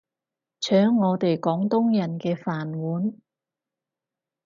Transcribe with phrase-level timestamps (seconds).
[0.59, 3.13] 搶我哋廣東人嘅飯碗